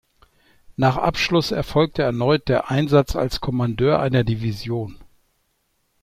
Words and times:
Nach 0.77 0.97
Abschluss 0.97 1.51
erfolgte 1.51 2.01
erneut 2.01 2.49
der 2.49 2.71
Einsatz 2.71 3.15
als 3.15 3.39
Kommandeur 3.39 3.99
einer 3.99 4.23
Division. 4.23 4.97